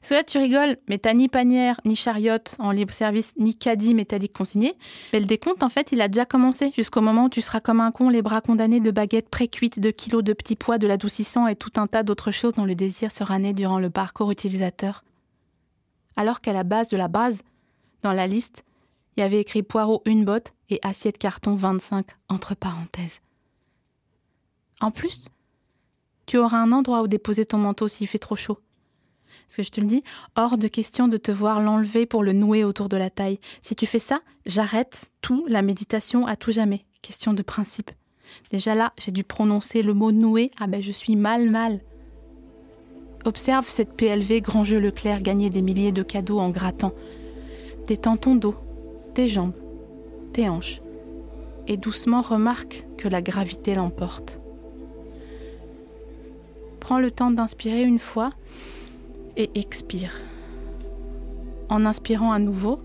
Parce 0.00 0.24
tu 0.26 0.38
rigoles, 0.38 0.76
mais 0.88 0.98
t'as 0.98 1.14
ni 1.14 1.28
panière, 1.28 1.80
ni 1.84 1.96
chariote 1.96 2.56
en 2.58 2.70
libre 2.70 2.92
service, 2.92 3.32
ni 3.36 3.54
caddie 3.54 3.94
métallique 3.94 4.32
consigné. 4.32 4.74
Mais 5.12 5.20
le 5.20 5.26
décompte, 5.26 5.62
en 5.62 5.68
fait, 5.68 5.92
il 5.92 6.00
a 6.00 6.08
déjà 6.08 6.24
commencé, 6.24 6.72
jusqu'au 6.76 7.00
moment 7.00 7.24
où 7.24 7.28
tu 7.28 7.40
seras 7.40 7.60
comme 7.60 7.80
un 7.80 7.90
con, 7.90 8.08
les 8.08 8.22
bras 8.22 8.40
condamnés 8.40 8.80
de 8.80 8.90
baguettes 8.90 9.28
pré-cuites, 9.28 9.80
de 9.80 9.90
kilos 9.90 10.24
de 10.24 10.32
petits 10.32 10.56
pois, 10.56 10.78
de 10.78 10.86
l'adoucissant 10.86 11.46
et 11.46 11.56
tout 11.56 11.72
un 11.76 11.86
tas 11.86 12.02
d'autres 12.02 12.32
choses 12.32 12.52
dont 12.54 12.64
le 12.64 12.74
désir 12.74 13.10
sera 13.12 13.38
né 13.38 13.52
durant 13.52 13.78
le 13.78 13.90
parcours 13.90 14.30
utilisateur. 14.30 15.04
Alors 16.16 16.40
qu'à 16.40 16.52
la 16.52 16.64
base 16.64 16.88
de 16.88 16.96
la 16.96 17.08
base, 17.08 17.42
dans 18.02 18.12
la 18.12 18.26
liste, 18.26 18.64
il 19.16 19.20
y 19.20 19.22
avait 19.22 19.40
écrit 19.40 19.62
poireau 19.62 20.02
une 20.06 20.24
botte 20.24 20.52
et 20.70 20.78
assiette 20.82 21.18
carton 21.18 21.54
25 21.54 22.06
entre 22.28 22.54
parenthèses. 22.54 23.20
En 24.80 24.90
plus, 24.90 25.28
tu 26.26 26.38
auras 26.38 26.58
un 26.58 26.72
endroit 26.72 27.02
où 27.02 27.08
déposer 27.08 27.46
ton 27.46 27.58
manteau 27.58 27.88
s'il 27.88 28.08
fait 28.08 28.18
trop 28.18 28.36
chaud. 28.36 28.58
Parce 29.48 29.56
que 29.56 29.62
je 29.62 29.70
te 29.70 29.80
le 29.80 29.86
dis, 29.86 30.02
hors 30.36 30.58
de 30.58 30.68
question 30.68 31.08
de 31.08 31.16
te 31.16 31.30
voir 31.30 31.62
l'enlever 31.62 32.06
pour 32.06 32.22
le 32.22 32.32
nouer 32.32 32.64
autour 32.64 32.88
de 32.88 32.96
la 32.96 33.10
taille. 33.10 33.38
Si 33.62 33.76
tu 33.76 33.86
fais 33.86 33.98
ça, 33.98 34.20
j'arrête 34.46 35.10
tout, 35.20 35.44
la 35.48 35.62
méditation 35.62 36.26
à 36.26 36.36
tout 36.36 36.52
jamais. 36.52 36.84
Question 37.02 37.32
de 37.34 37.42
principe. 37.42 37.90
Déjà 38.50 38.74
là, 38.74 38.92
j'ai 38.98 39.12
dû 39.12 39.24
prononcer 39.24 39.82
le 39.82 39.94
mot 39.94 40.12
nouer. 40.12 40.50
Ah 40.58 40.66
ben 40.66 40.82
je 40.82 40.92
suis 40.92 41.16
mal 41.16 41.50
mal. 41.50 41.80
Observe 43.24 43.68
cette 43.68 43.94
PLV 43.96 44.42
Grand 44.42 44.64
Jeu 44.64 44.78
Leclerc 44.78 45.22
gagner 45.22 45.48
des 45.48 45.62
milliers 45.62 45.92
de 45.92 46.02
cadeaux 46.02 46.40
en 46.40 46.50
grattant. 46.50 46.92
Détends 47.86 48.16
ton 48.16 48.34
dos, 48.34 48.54
tes 49.14 49.28
jambes, 49.28 49.54
tes 50.32 50.48
hanches. 50.48 50.80
Et 51.66 51.78
doucement 51.78 52.20
remarque 52.20 52.86
que 52.98 53.08
la 53.08 53.22
gravité 53.22 53.74
l'emporte. 53.74 54.40
Prends 56.80 56.98
le 56.98 57.10
temps 57.10 57.30
d'inspirer 57.30 57.82
une 57.82 57.98
fois 57.98 58.30
et 59.36 59.50
expire. 59.54 60.20
En 61.68 61.86
inspirant 61.86 62.32
à 62.32 62.38
nouveau, 62.38 62.80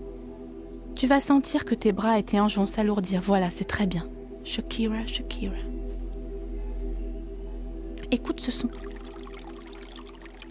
tu 0.94 1.06
vas 1.06 1.20
sentir 1.20 1.64
que 1.64 1.74
tes 1.74 1.92
bras 1.92 2.18
et 2.18 2.22
tes 2.22 2.40
hanches 2.40 2.56
vont 2.56 2.66
s'alourdir. 2.66 3.20
Voilà, 3.20 3.50
c'est 3.50 3.64
très 3.64 3.86
bien. 3.86 4.06
Shakira, 4.44 5.06
Shakira. 5.06 5.54
Écoute 8.10 8.40
ce 8.40 8.50
son. 8.50 8.68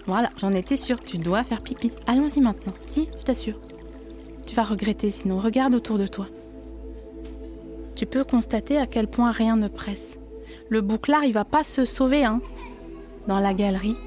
Voilà, 0.07 0.29
j'en 0.37 0.53
étais 0.53 0.77
sûre, 0.77 0.99
tu 1.01 1.17
dois 1.17 1.43
faire 1.43 1.61
pipi. 1.61 1.91
Allons-y 2.07 2.41
maintenant. 2.41 2.73
Si, 2.85 3.09
je 3.19 3.23
t'assure. 3.23 3.59
Tu 4.45 4.55
vas 4.55 4.63
regretter 4.63 5.11
sinon. 5.11 5.39
Regarde 5.39 5.75
autour 5.75 5.97
de 5.97 6.07
toi. 6.07 6.27
Tu 7.95 8.05
peux 8.05 8.23
constater 8.23 8.77
à 8.77 8.87
quel 8.87 9.07
point 9.07 9.31
rien 9.31 9.55
ne 9.57 9.67
presse. 9.67 10.17
Le 10.69 10.81
bouclard, 10.81 11.25
il 11.25 11.33
va 11.33 11.45
pas 11.45 11.63
se 11.63 11.85
sauver, 11.85 12.23
hein. 12.23 12.41
Dans 13.27 13.39
la 13.39 13.53
galerie, 13.53 13.97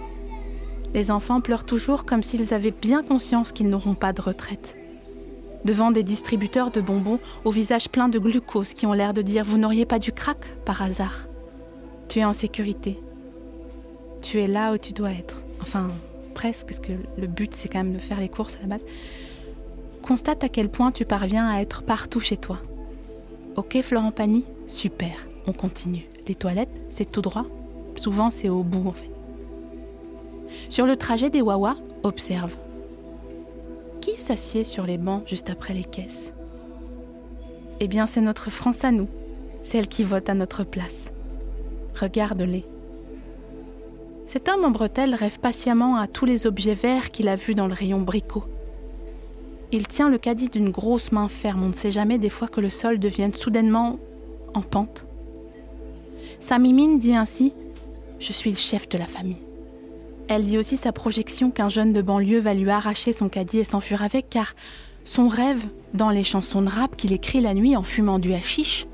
les 0.95 1.11
enfants 1.11 1.41
pleurent 1.41 1.65
toujours 1.65 2.05
comme 2.05 2.23
s'ils 2.23 2.53
avaient 2.53 2.71
bien 2.73 3.03
conscience 3.03 3.53
qu'ils 3.53 3.69
n'auront 3.69 3.95
pas 3.95 4.13
de 4.13 4.21
retraite. 4.21 4.77
Devant 5.65 5.91
des 5.91 6.03
distributeurs 6.03 6.71
de 6.71 6.81
bonbons 6.81 7.21
au 7.45 7.51
visage 7.51 7.89
plein 7.89 8.09
de 8.09 8.19
glucose 8.19 8.75
qui 8.75 8.87
ont 8.87 8.93
l'air 8.93 9.15
de 9.15 9.23
dire 9.23 9.45
Vous 9.45 9.59
n'auriez 9.59 9.87
pas 9.87 9.99
du 9.99 10.13
crack 10.13 10.39
par 10.65 10.83
hasard? 10.83 11.29
Tu 12.09 12.19
es 12.19 12.25
en 12.25 12.33
sécurité. 12.33 13.01
Tu 14.21 14.41
es 14.41 14.49
là 14.49 14.73
où 14.73 14.79
tu 14.79 14.93
dois 14.93 15.13
être. 15.13 15.37
Enfin, 15.61 15.91
presque, 16.35 16.67
parce 16.67 16.81
que 16.81 16.93
le 17.17 17.27
but 17.27 17.55
c'est 17.55 17.69
quand 17.69 17.79
même 17.79 17.95
de 17.95 17.99
faire 17.99 18.21
les 18.21 18.29
courses 18.29 18.57
à 18.57 18.63
la 18.63 18.67
base. 18.67 18.85
Constate 20.03 20.43
à 20.43 20.49
quel 20.49 20.69
point 20.69 20.91
tu 20.91 21.05
parviens 21.05 21.49
à 21.49 21.61
être 21.61 21.83
partout 21.83 22.21
chez 22.21 22.37
toi. 22.37 22.59
Ok, 23.57 23.81
Florent 23.83 24.11
Pagny? 24.11 24.45
Super, 24.67 25.13
on 25.47 25.53
continue. 25.53 26.09
Les 26.27 26.35
toilettes, 26.35 26.75
c'est 26.91 27.11
tout 27.11 27.23
droit? 27.23 27.47
Souvent, 27.95 28.31
c'est 28.31 28.49
au 28.49 28.63
bout 28.63 28.89
en 28.89 28.93
fait. 28.93 29.11
Sur 30.69 30.87
le 30.87 30.97
trajet 30.97 31.31
des 31.31 31.43
Wawa, 31.43 31.77
observe. 32.03 32.57
Qui 34.01 34.17
s'assied 34.17 34.65
sur 34.65 34.85
les 34.85 34.99
bancs 34.99 35.27
juste 35.27 35.51
après 35.51 35.75
les 35.75 35.85
caisses? 35.85 36.33
Eh 37.81 37.89
bien, 37.89 38.07
c'est 38.07 38.21
notre 38.21 38.51
France 38.51 38.85
à 38.85 38.93
nous, 38.93 39.09
celle 39.63 39.89
qui 39.89 40.05
vote 40.05 40.29
à 40.29 40.35
notre 40.35 40.65
place. 40.65 41.11
Regarde-les. 42.01 42.65
Cet 44.27 44.49
homme 44.49 44.65
en 44.65 44.71
bretelles 44.71 45.15
rêve 45.15 45.41
patiemment 45.41 45.97
à 45.97 46.07
tous 46.07 46.25
les 46.25 46.47
objets 46.47 46.75
verts 46.75 47.11
qu'il 47.11 47.29
a 47.29 47.37
vus 47.37 47.55
dans 47.55 47.67
le 47.67 47.75
rayon 47.75 48.01
bricot. 48.01 48.45
Il 49.73 49.87
tient 49.87 50.11
le 50.11 50.19
caddie 50.19 50.49
d'une 50.49 50.71
grosse 50.71 51.13
main 51.13 51.29
ferme, 51.29 51.65
on 51.65 51.69
ne 51.69 51.75
sait 51.75 51.93
jamais 51.93 52.19
des 52.19 52.31
fois 52.31 52.49
que 52.49 52.61
le 52.61 52.71
sol 52.71 52.99
devienne 52.99 53.35
soudainement 53.35 53.99
en 54.55 54.63
pente. 54.63 55.07
Sa 56.41 56.59
mimine 56.59 56.99
dit 56.99 57.15
ainsi 57.15 57.53
Je 58.19 58.33
suis 58.33 58.51
le 58.51 58.57
chef 58.57 58.89
de 58.89 58.99
la 58.99 59.07
famille. 59.07 59.43
Elle 60.35 60.47
dit 60.47 60.57
aussi 60.57 60.79
sa 60.79 60.93
projection 60.93 61.51
qu'un 61.51 61.69
jeune 61.69 61.93
de 61.93 62.01
banlieue 62.01 62.39
va 62.39 62.55
lui 62.55 62.71
arracher 62.71 63.13
son 63.13 63.29
caddie 63.29 63.59
et 63.59 63.65
s'enfuir 63.65 64.03
avec, 64.03 64.31
car 64.31 64.55
son 65.05 65.29
rêve, 65.29 65.67
dans 65.93 66.09
les 66.09 66.25
chansons 66.25 66.63
de 66.63 66.71
rap 66.71 66.97
qu'il 66.97 67.13
écrit 67.13 67.43
la 67.43 67.53
nuit 67.53 67.77
en 67.77 67.83
fumant 67.83 68.19
du 68.19 68.33
hashish, 68.33 68.87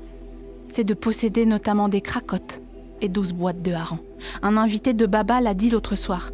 c'est 0.67 0.83
de 0.83 0.93
posséder 0.93 1.45
notamment 1.45 1.87
des 1.87 2.01
cracottes 2.01 2.61
et 2.99 3.07
douze 3.07 3.31
boîtes 3.31 3.61
de 3.61 3.71
harengs. 3.71 4.01
Un 4.41 4.57
invité 4.57 4.93
de 4.93 5.05
Baba 5.05 5.39
l'a 5.39 5.53
dit 5.53 5.69
l'autre 5.69 5.95
soir. 5.95 6.31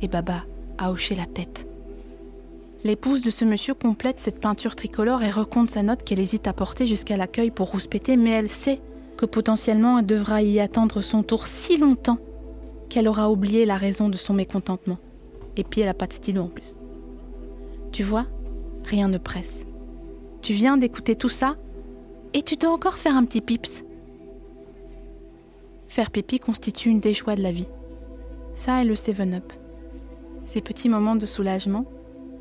Et 0.00 0.08
Baba 0.08 0.46
a 0.78 0.90
hoché 0.90 1.14
la 1.14 1.26
tête. 1.26 1.68
L'épouse 2.82 3.22
de 3.22 3.30
ce 3.30 3.44
monsieur 3.44 3.74
complète 3.74 4.18
cette 4.18 4.40
peinture 4.40 4.74
tricolore 4.74 5.22
et 5.22 5.30
recompte 5.30 5.70
sa 5.70 5.84
note 5.84 6.02
qu'elle 6.02 6.18
hésite 6.18 6.48
à 6.48 6.52
porter 6.52 6.88
jusqu'à 6.88 7.16
l'accueil 7.16 7.52
pour 7.52 7.70
rouspéter, 7.70 8.16
mais 8.16 8.30
elle 8.30 8.48
sait 8.48 8.80
que 9.16 9.26
potentiellement 9.26 10.00
elle 10.00 10.06
devra 10.06 10.42
y 10.42 10.58
attendre 10.58 11.02
son 11.02 11.22
tour 11.22 11.46
si 11.46 11.76
longtemps 11.76 12.18
qu'elle 12.92 13.08
aura 13.08 13.30
oublié 13.30 13.64
la 13.64 13.78
raison 13.78 14.10
de 14.10 14.18
son 14.18 14.34
mécontentement. 14.34 14.98
Et 15.56 15.64
puis 15.64 15.80
elle 15.80 15.86
n'a 15.86 15.94
pas 15.94 16.06
de 16.06 16.12
stylo 16.12 16.42
en 16.42 16.48
plus. 16.48 16.76
Tu 17.90 18.02
vois, 18.02 18.26
rien 18.84 19.08
ne 19.08 19.16
presse. 19.16 19.64
Tu 20.42 20.52
viens 20.52 20.76
d'écouter 20.76 21.16
tout 21.16 21.30
ça 21.30 21.56
et 22.34 22.42
tu 22.42 22.56
dois 22.56 22.70
encore 22.70 22.98
faire 22.98 23.16
un 23.16 23.24
petit 23.24 23.40
pips. 23.40 23.82
Faire 25.88 26.10
pipi 26.10 26.38
constitue 26.38 26.90
une 26.90 27.00
des 27.00 27.14
joies 27.14 27.34
de 27.34 27.42
la 27.42 27.50
vie. 27.50 27.68
Ça 28.52 28.82
et 28.82 28.84
le 28.84 28.94
7-up. 28.94 29.50
Ces 30.44 30.60
petits 30.60 30.90
moments 30.90 31.16
de 31.16 31.24
soulagement, 31.24 31.86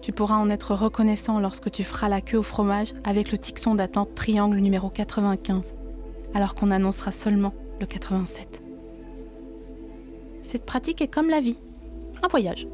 tu 0.01 0.11
pourras 0.11 0.35
en 0.35 0.49
être 0.49 0.75
reconnaissant 0.75 1.39
lorsque 1.39 1.71
tu 1.71 1.85
feras 1.85 2.09
la 2.09 2.19
queue 2.19 2.39
au 2.39 2.43
fromage 2.43 2.93
avec 3.05 3.31
le 3.31 3.37
tixon 3.37 3.75
d'attente 3.75 4.15
triangle 4.15 4.57
numéro 4.57 4.89
95, 4.89 5.75
alors 6.33 6.55
qu'on 6.55 6.71
annoncera 6.71 7.13
seulement 7.13 7.53
le 7.79 7.85
87. 7.85 8.60
Cette 10.43 10.65
pratique 10.65 11.01
est 11.01 11.07
comme 11.07 11.29
la 11.29 11.39
vie, 11.39 11.57
un 12.23 12.27
voyage, 12.27 12.67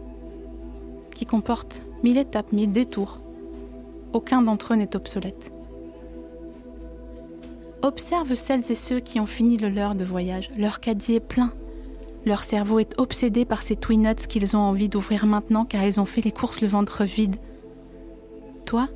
qui 1.13 1.25
comporte 1.25 1.83
mille 2.03 2.17
étapes, 2.17 2.51
mille 2.51 2.71
détours. 2.71 3.19
Aucun 4.13 4.41
d'entre 4.41 4.73
eux 4.73 4.77
n'est 4.77 4.95
obsolète. 4.95 5.51
Observe 7.81 8.33
celles 8.35 8.71
et 8.71 8.75
ceux 8.75 8.99
qui 8.99 9.19
ont 9.19 9.25
fini 9.25 9.57
le 9.57 9.69
leur 9.69 9.95
de 9.95 10.03
voyage. 10.03 10.49
Leur 10.57 10.79
caddie 10.79 11.15
est 11.15 11.19
plein. 11.19 11.53
Leur 12.25 12.43
cerveau 12.43 12.79
est 12.79 12.99
obsédé 12.99 13.45
par 13.45 13.61
ces 13.61 13.75
Twin-Nuts 13.75 14.27
qu'ils 14.27 14.57
ont 14.57 14.61
envie 14.61 14.89
d'ouvrir 14.89 15.25
maintenant 15.25 15.63
car 15.63 15.83
ils 15.83 16.01
ont 16.01 16.05
fait 16.05 16.21
les 16.21 16.31
courses 16.31 16.61
le 16.61 16.67
ventre 16.67 17.03
vide. 17.03 17.35
Toi, 18.65 18.89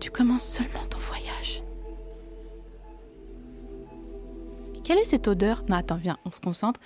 tu 0.00 0.10
commences 0.10 0.44
seulement 0.44 0.84
ton 0.90 0.98
voyage. 0.98 1.62
Quelle 4.84 4.98
est 4.98 5.04
cette 5.04 5.28
odeur? 5.28 5.64
Non, 5.68 5.76
attends, 5.76 5.96
viens, 5.96 6.18
on 6.24 6.30
se 6.30 6.40
concentre. 6.40 6.80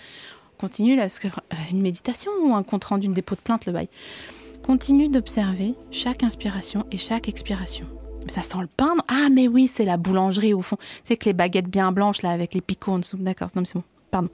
Continue 0.63 0.95
là, 0.95 1.07
euh, 1.07 1.29
une 1.73 1.83
méditation 1.83 2.31
ou 2.41 2.55
un 2.55 2.63
compte 2.63 2.85
rendu, 2.85 3.09
une 3.09 3.15
dépôt 3.15 3.35
de 3.35 3.41
plainte, 3.41 3.67
le 3.67 3.73
bail. 3.73 3.89
Continue 4.65 5.09
d'observer 5.09 5.75
chaque 5.91 6.23
inspiration 6.23 6.87
et 6.93 6.99
chaque 6.99 7.29
expiration. 7.29 7.85
Ça 8.29 8.43
sent 8.43 8.59
le 8.61 8.69
pain 8.69 8.95
Ah, 9.09 9.27
mais 9.29 9.49
oui, 9.49 9.67
c'est 9.67 9.85
la 9.85 9.97
boulangerie 9.97 10.55
au 10.55 10.63
fond. 10.63 10.77
C'est 11.03 11.17
que 11.17 11.25
les 11.25 11.33
baguettes 11.33 11.67
bien 11.67 11.91
blanches 11.91 12.23
là 12.23 12.31
avec 12.31 12.55
les 12.55 12.61
picots 12.61 12.93
en 12.93 13.01
dessous. 13.01 13.17
D'accord, 13.17 13.49
non, 13.57 13.63
mais 13.63 13.67
c'est 13.67 13.79
bon. 13.81 13.85
Pardon. 14.13 14.29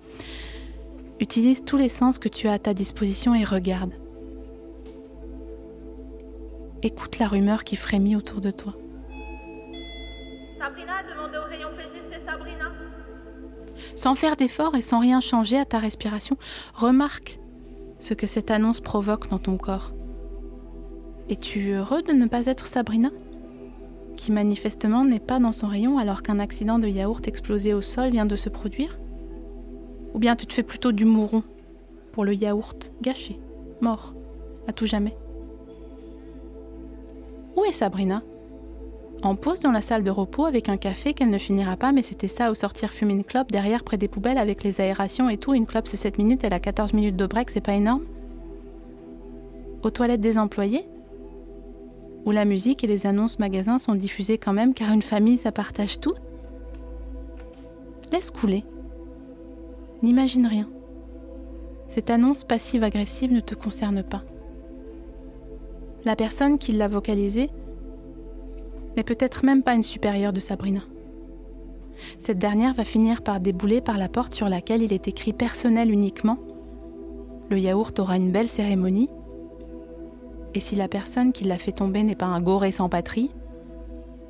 Utilise 1.19 1.65
tous 1.65 1.79
les 1.79 1.89
sens 1.89 2.19
que 2.19 2.29
tu 2.29 2.47
as 2.47 2.53
à 2.53 2.59
ta 2.59 2.75
disposition 2.75 3.35
et 3.35 3.45
regarde. 3.45 3.95
Écoute 6.83 7.19
la 7.19 7.27
rumeur 7.27 7.65
qui 7.65 7.77
frémit 7.77 8.17
autour 8.17 8.43
de 8.43 8.51
toi. 8.51 8.75
Sans 13.95 14.15
faire 14.15 14.37
d'effort 14.37 14.75
et 14.75 14.83
sans 14.83 15.01
rien 15.01 15.21
changer 15.21 15.59
à 15.59 15.65
ta 15.65 15.79
respiration, 15.79 16.37
remarque 16.75 17.39
ce 17.99 18.15
que 18.15 18.27
cette 18.27 18.51
annonce 18.51 18.81
provoque 18.81 19.29
dans 19.29 19.39
ton 19.39 19.57
corps. 19.57 19.93
Es-tu 21.29 21.73
heureux 21.73 22.03
de 22.03 22.13
ne 22.13 22.27
pas 22.27 22.47
être 22.47 22.67
Sabrina 22.67 23.11
Qui 24.17 24.33
manifestement 24.33 25.05
n'est 25.05 25.19
pas 25.19 25.39
dans 25.39 25.53
son 25.53 25.67
rayon 25.67 25.99
alors 25.99 26.23
qu'un 26.23 26.39
accident 26.39 26.79
de 26.79 26.89
yaourt 26.89 27.27
explosé 27.29 27.75
au 27.75 27.83
sol 27.83 28.11
vient 28.11 28.27
de 28.27 28.37
se 28.37 28.49
produire? 28.49 28.99
Ou 30.15 30.19
bien 30.19 30.37
tu 30.37 30.47
te 30.47 30.55
fais 30.55 30.63
plutôt 30.63 30.93
du 30.93 31.05
mouron 31.05 31.43
pour 32.13 32.25
le 32.25 32.35
yaourt 32.35 32.93
gâché, 33.03 33.39
mort, 33.81 34.15
à 34.67 34.73
tout 34.73 34.87
jamais? 34.87 35.17
Où 37.57 37.65
est 37.65 37.73
Sabrina? 37.73 38.23
En 39.23 39.35
pause 39.35 39.61
dans 39.61 39.73
la 39.73 39.81
salle 39.81 40.05
de 40.05 40.11
repos 40.11 40.45
avec 40.45 40.69
un 40.69 40.77
café 40.77 41.13
qu'elle 41.13 41.31
ne 41.31 41.39
finira 41.39 41.77
pas, 41.77 41.93
mais 41.93 42.03
c'était 42.03 42.29
ça 42.29 42.51
au 42.51 42.55
sortir 42.55 42.91
fumer 42.91 43.15
une 43.15 43.25
clope 43.25 43.51
derrière 43.51 43.83
près 43.83 43.97
des 43.97 44.09
poubelles 44.09 44.39
avec 44.39 44.63
les 44.63 44.81
aérations 44.81 45.29
et 45.29 45.39
tout. 45.39 45.55
Une 45.55 45.67
clope 45.67 45.89
c'est 45.89 45.97
7 45.97 46.19
minutes, 46.19 46.45
elle 46.45 46.53
a 46.53 46.61
14 46.61 46.93
minutes 46.93 47.17
de 47.17 47.27
break, 47.27 47.51
c'est 47.51 47.61
pas 47.61 47.75
énorme 47.75 48.05
Aux 49.83 49.91
toilettes 49.91 50.21
des 50.21 50.39
employés 50.39 50.85
Où 52.25 52.31
la 52.31 52.45
musique 52.45 52.85
et 52.85 52.87
les 52.87 53.07
annonces 53.07 53.39
magasins 53.39 53.79
sont 53.79 53.95
diffusées 53.95 54.39
quand 54.39 54.53
même 54.53 54.75
car 54.75 54.93
une 54.93 55.03
famille 55.03 55.39
ça 55.39 55.53
partage 55.53 56.01
tout 56.01 56.15
Laisse 58.13 58.31
couler. 58.31 58.65
N'imagine 60.03 60.47
rien. 60.47 60.69
Cette 61.89 62.09
annonce 62.09 62.45
passive-agressive 62.45 63.33
ne 63.33 63.41
te 63.41 63.55
concerne 63.55 64.03
pas. 64.03 64.23
La 66.07 66.17
personne 66.17 66.57
qui 66.57 66.73
l'a 66.73 66.89
vocalisée 66.89 67.51
n'est 68.99 69.05
peut-être 69.05 69.45
même 69.45 69.63
pas 69.63 69.75
une 69.75 69.85
supérieure 69.85 70.33
de 70.33 70.41
Sabrina. 70.41 70.81
Cette 72.19 72.39
dernière 72.39 72.75
va 72.75 72.85
finir 72.85 73.23
par 73.23 73.39
débouler 73.39 73.81
par 73.81 73.97
la 73.97 74.09
porte 74.09 74.35
sur 74.35 74.49
laquelle 74.49 74.83
il 74.83 74.93
est 74.93 75.07
écrit 75.07 75.33
personnel 75.33 75.91
uniquement. 75.91 76.39
Le 77.49 77.59
yaourt 77.61 77.97
aura 78.01 78.17
une 78.17 78.33
belle 78.33 78.49
cérémonie. 78.49 79.09
Et 80.55 80.61
si 80.61 80.75
la 80.75 80.89
personne 80.89 81.33
qui 81.33 81.45
l'a 81.45 81.59
fait 81.59 81.73
tomber 81.73 82.03
n'est 82.03 82.17
pas 82.17 82.27
un 82.27 82.41
goré 82.41 82.73
sans 82.73 82.89
patrie, 82.89 83.31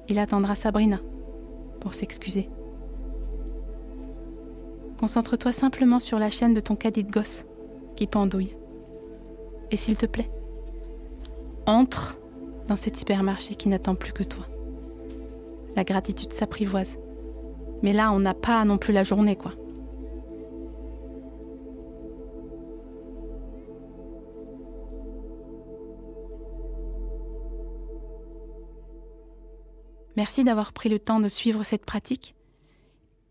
il 0.08 0.18
attendra 0.18 0.54
Sabrina 0.54 1.00
pour 1.80 1.94
s'excuser. 1.94 2.50
Concentre-toi 5.00 5.52
simplement 5.52 5.98
sur 5.98 6.18
la 6.18 6.28
chaîne 6.28 6.52
de 6.52 6.60
ton 6.60 6.76
caddie 6.76 7.04
de 7.04 7.10
gosse 7.10 7.46
qui 7.96 8.06
pendouille. 8.06 8.54
Et 9.70 9.78
s'il 9.78 9.96
te 9.96 10.06
plaît, 10.06 10.30
entre 11.66 12.18
dans 12.66 12.76
cet 12.76 13.00
hypermarché 13.00 13.54
qui 13.54 13.70
n'attend 13.70 13.94
plus 13.94 14.12
que 14.12 14.24
toi 14.24 14.46
la 15.78 15.84
gratitude 15.84 16.32
s'apprivoise. 16.32 16.98
Mais 17.84 17.92
là, 17.92 18.10
on 18.12 18.18
n'a 18.18 18.34
pas 18.34 18.64
non 18.64 18.78
plus 18.78 18.92
la 18.92 19.04
journée, 19.04 19.36
quoi. 19.36 19.52
Merci 30.16 30.42
d'avoir 30.42 30.72
pris 30.72 30.88
le 30.88 30.98
temps 30.98 31.20
de 31.20 31.28
suivre 31.28 31.62
cette 31.62 31.86
pratique 31.86 32.34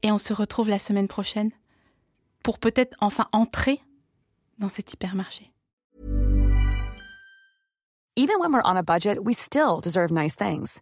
et 0.04 0.12
on 0.14 0.18
se 0.18 0.32
retrouve 0.32 0.70
la 0.70 0.80
semaine 0.80 1.10
prochaine 1.10 1.52
pour 2.44 2.60
peut-être 2.60 2.96
enfin 3.02 3.28
entrer 3.34 3.82
dans 4.58 4.70
cet 4.70 4.94
hypermarché. 4.94 5.52
Even 8.16 8.40
when 8.40 8.54
we're 8.54 8.62
on 8.64 8.78
a 8.78 8.84
budget, 8.84 9.20
we 9.20 9.36
still 9.36 9.82
deserve 9.84 10.14
nice 10.14 10.38
things. 10.38 10.82